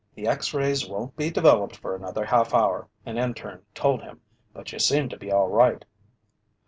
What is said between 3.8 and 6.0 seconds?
him, "but you seem to be all right."